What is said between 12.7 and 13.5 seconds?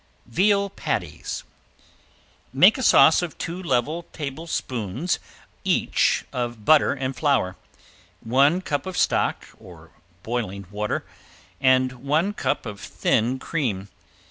thin